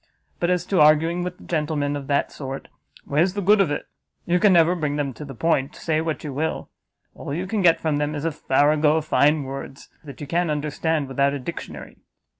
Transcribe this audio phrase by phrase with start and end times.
[0.39, 2.69] But as to arguing with gentlemen of that sort,
[3.05, 3.85] where's the good of it?
[4.25, 6.71] You can never bring them to the point, say what you will;
[7.13, 10.49] all you can get from them, is a farrago of fine words, that you can't
[10.49, 11.99] understand without a dictionary."